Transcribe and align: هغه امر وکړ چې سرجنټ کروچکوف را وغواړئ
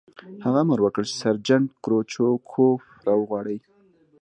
هغه 0.43 0.59
امر 0.65 0.79
وکړ 0.81 1.03
چې 1.09 1.15
سرجنټ 1.23 1.67
کروچکوف 1.83 2.81
را 3.05 3.13
وغواړئ 3.17 3.57